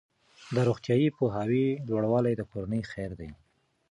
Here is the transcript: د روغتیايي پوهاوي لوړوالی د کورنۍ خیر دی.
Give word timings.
د 0.55 0.57
روغتیايي 0.67 1.09
پوهاوي 1.17 1.65
لوړوالی 1.87 2.33
د 2.37 2.41
کورنۍ 2.51 2.81
خیر 2.91 3.11
دی. 3.19 3.29